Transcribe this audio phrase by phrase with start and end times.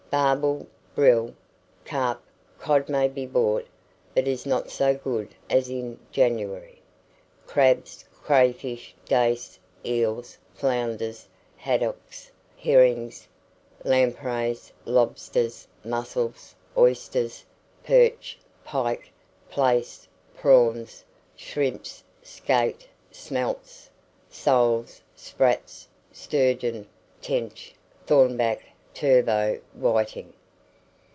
[0.09, 1.33] Barbel, brill,
[1.85, 2.21] carp,
[2.59, 3.65] cod may be bought,
[4.13, 6.81] but is not so good as in January,
[7.47, 13.25] crabs, crayfish, dace, eels, flounders, haddocks, herrings,
[13.85, 17.45] lampreys, lobsters, mussels, oysters,
[17.85, 19.13] perch, pike,
[19.49, 21.05] plaice, prawns,
[21.37, 23.89] shrimps, skate, smelts,
[24.29, 26.85] soles, sprats, sturgeon,
[27.21, 27.73] tench,
[28.05, 28.63] thornback,
[28.93, 30.33] turbot, whiting.